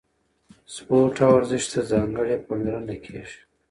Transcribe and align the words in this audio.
سپورت 0.73 1.15
او 1.23 1.31
ورزش 1.37 1.63
ته 1.71 1.79
ځانګړې 1.91 2.35
پاملرنه 2.45 2.95
کیږي. 3.05 3.37